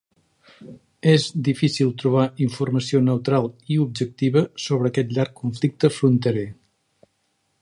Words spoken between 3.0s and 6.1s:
neutral i objectiva sobre aquest llarg conflicte